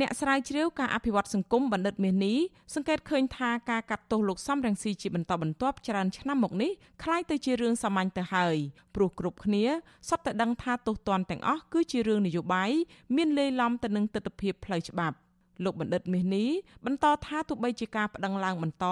[0.00, 2.38] អ្នកស្រាវជ្រាវការអភិវឌ្ឍសង្គមបណ្ឌិតមាសនេះ
[2.74, 6.70] សង្កេតឃើញថាការកាត់ទោសលោកសំរងស៊ីជាបន្តបន្ទាប់ច្រើនឆ្នាំមកនេះ
[7.02, 8.56] คล้ายទៅជារឿងសាមញ្ញទៅហើយ
[8.94, 9.64] ព្រោះគ្រប់គ្នា
[10.08, 12.70] សុទ្ធតែដឹងថាទោសទណ្ឌទាំងអស់គឺជារឿងនយោបាយ
[13.16, 15.16] មានលេីឡំទៅនឹងទស្សនវិជ្ជាផ្លូវច្បាប់
[15.64, 16.50] លោកបណ្ឌិតមាសនេះ
[16.86, 18.86] បន្តថាទោះបីជាការប្តឹងឡើងបន្ត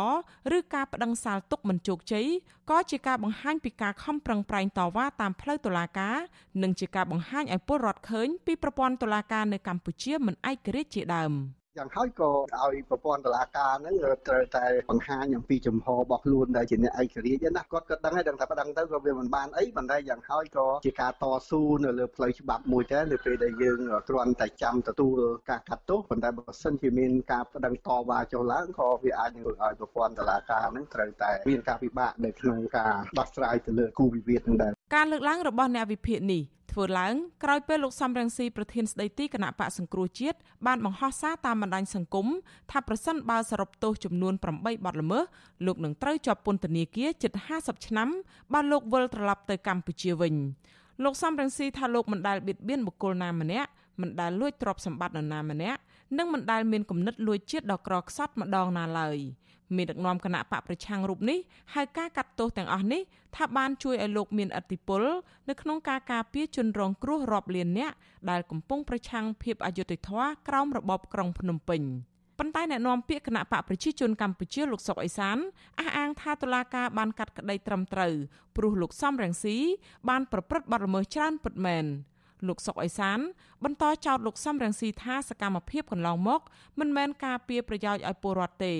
[0.56, 2.26] ឬការប្តឹងសាលទុកមិនជោគជ័យ
[2.70, 6.16] ក៏ជាការបង្ហាញពីការខំប្រឹងប្រែងតវ៉ាតាមផ្លូវតុលាការ
[6.62, 11.32] និងជាការបង្ហាញឲ្យពលរដ្ឋឃើញពីប្រព័ន្ធតុលាការនៅកម្ពុជាមិនឯករាជ្យជាដើម។
[11.78, 12.30] យ៉ាងហើយក៏
[12.62, 13.94] ឲ្យប្រព័ន្ធតុលាការហ្នឹង
[14.28, 25.18] ត្រូវតែបង្ហាញអំពីចំហរបស់ខ្លួនដែលជាអ្នកឯករាជ្យណាគាត់ក៏ដឹងហើយដឹងថាប្តឹងទៅក៏វាមិនបានអីប៉ុន្តែយ៉ាងហើយក៏ជាការតស៊ូនៅលើផ្លូវច្បាប់មួយដែរនៅពេលដែលយើងគ្រាន់តែចាំទទួល
[25.50, 42.26] ការកាត់ទោសប៉ុន្តែបើសិនជាមានការប្តឹងតវ៉ាចុះឡើងក៏វាអាចនឹងធ្វើឲ្យប្រព័ន្ធតុលាការហ្នឹងត្រូវតែមានការពិបាកនៅក្នុងការដោះស្រាយទៅលើគូវិវាទហ្នឹងដែរការលើកឡើងរបស់អ្នកវិភាគនេះ ធ្វើឡើងក្រោយពេលលោកសំរងស៊ីប្រធានស្ដីទីគណៈបកសង្គ្រោះជាតិបានបង្ហោះសារតាមបណ្ដាញសង្គម
[42.70, 45.24] ថាប្រសិនបើសរុបទោសចំនួន8បទល្មើស
[45.66, 48.08] លោកនឹងត្រូវជាប់ពន្ធនាគារជិត50ឆ្នាំ
[48.52, 50.34] បើលោកវិលត្រឡប់ទៅកម្ពុជាវិញ
[51.04, 53.70] លោកសំរងស៊ីថាលោកមិនដែលបៀតបៀនបុគ្គលណាម្នាក់
[54.00, 55.80] មិនដែលលួចទ្រព្យសម្បត្តិនរណាម្នាក់
[56.18, 59.18] និងមិនដែលមានគំនិតលួចជាតិដ៏ក្រខ្សត់ម្ដងណាឡើយ
[59.76, 61.38] មានដឹកនាំគណៈបកប្រឆាំងរូបនេះ
[61.74, 63.00] ហៅការកាត់ទោសទាំងអស់នេះ
[63.36, 65.04] ថាបានជួយឲ្យលោកមានអធិបុល
[65.48, 67.96] នៅក្នុងការការពារជនរងគ្រោះរាប់លាននាក់
[68.30, 71.82] ដែលកំពុងប្រឆាំងភាពអយុត្តិធម៌ក្រោមរបបក្រុងភ្នំពេញ
[72.38, 75.36] ប៉ុន្តែអ្នកនាំពាក្យគណៈបកប្រជាជនកម្ពុជាលោកសុកអេសាន
[75.78, 78.14] អះអាងថាតុលាការបានកាត់ក្តីត្រឹមត្រូវ
[78.56, 79.56] ព្រោះលោកសំរងស៊ី
[80.08, 81.84] បានប្រព្រឹត្តបទល្មើសច្រើនពិតមែន
[82.48, 83.18] លោកសុកអេសាន
[83.64, 86.40] បន្តចោទលោកសំរងស៊ីថាសកម្មភាពកន្លងមក
[86.80, 88.74] មិនមែនការពៀប្រយោជន៍ឲ្យពលរដ្ឋទេ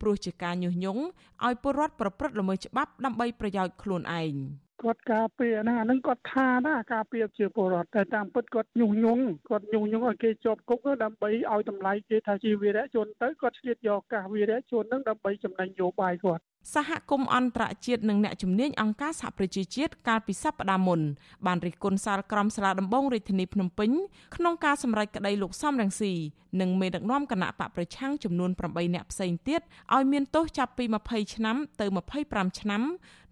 [0.00, 1.02] ព្រោះជាការញុះញង់
[1.46, 4.34] ឲ្យពលរដ្ឋប្រព្រឹត្តល្មើសច្បាប់ដើម្បីប្រយោជន៍ខ្លួនឯង
[4.82, 16.42] គាត់ការពារណាហ្នឹងគាត់ថាណាការពារជាពលរដ្ឋតែតាមពិតគាត់ញុះញង់គាត់ញុះញង់ឲ្យគេជាប់គុកដើម្បីឲ្យតម្លៃគេថាជាវីរៈជនទៅគាត់ឆ្លៀតយកកាសវីរៈជនហ្នឹងដើម្បីចំណេញនយោបាយគាត់
[16.74, 21.00] សហគមន៍អន្តរជាតិនិងអ្នកជំនាញអង្គការសហប្រជាជាតិកាលពីសប្តាហ៍មុន
[21.46, 23.90] បានរិះគន់សាលក្រមសាលាដំបងរាជធានីភ្នំពេញ
[24.36, 26.12] ក្នុងការសម្រេចក្តីលោកសំរងស៊ី
[26.60, 29.60] និងមេដឹកនាំគណៈបកប្រឆាំងចំនួន8នាក់ផ្សេងទៀត
[29.94, 31.86] ឲ្យមានទោសចាប់ពី20ឆ្នាំទៅ
[32.22, 32.82] 25ឆ្នាំ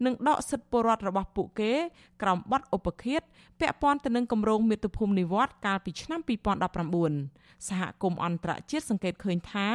[0.04, 1.72] និងដកសិទ្ធិពលរដ្ឋរបស់ពួកគេ
[2.22, 3.22] ក្រោមបទឧបឃាត
[3.60, 9.68] ពាក់ព័ន្ធទៅនឹងគម្រោងមាតុភូមិនិវត្តកាលពីឆ្នាំ2019សហគមន៍អន្តរជាតិសង្កេតឃើញថា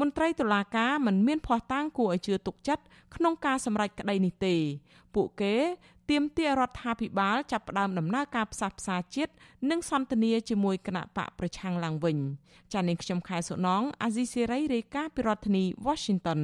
[0.00, 2.82] មន្ត្រីតុលាការមិនមានភ័ស្តុតាងគួរឲ្យជឿទុកចិត្ត
[3.14, 4.56] ក្នុងការសម្រេចក្តីនេះទេ
[5.14, 5.54] ពួកគេ
[6.10, 9.32] ទាមទាររដ្ឋាភិបាលចាប់ផ្ដើមដំណើរការផ្សះផ្សាជាតិ
[9.70, 12.18] និងសន្ទនាជាមួយគណៈបកប្រឆាំងឡើងវិញ
[12.72, 16.40] ចា៎នាងខ្ញុំខែសុណងអាស៊ីសេរីរាយការណ៍ពីរដ្ឋធានី Washington